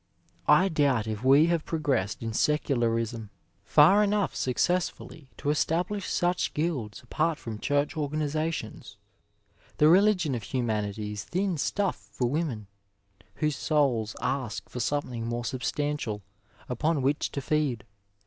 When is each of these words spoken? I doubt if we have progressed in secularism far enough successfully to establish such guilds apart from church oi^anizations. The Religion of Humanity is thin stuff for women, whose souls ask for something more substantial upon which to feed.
I 0.47 0.67
doubt 0.67 1.05
if 1.05 1.23
we 1.23 1.45
have 1.45 1.63
progressed 1.63 2.23
in 2.23 2.33
secularism 2.33 3.29
far 3.63 4.01
enough 4.01 4.33
successfully 4.35 5.29
to 5.37 5.51
establish 5.51 6.09
such 6.09 6.55
guilds 6.55 7.03
apart 7.03 7.37
from 7.37 7.59
church 7.59 7.93
oi^anizations. 7.93 8.95
The 9.77 9.89
Religion 9.89 10.33
of 10.33 10.41
Humanity 10.41 11.11
is 11.11 11.23
thin 11.25 11.55
stuff 11.59 11.97
for 12.13 12.25
women, 12.27 12.65
whose 13.35 13.55
souls 13.55 14.15
ask 14.23 14.67
for 14.69 14.79
something 14.79 15.27
more 15.27 15.45
substantial 15.45 16.23
upon 16.67 17.03
which 17.03 17.31
to 17.33 17.39
feed. 17.39 17.83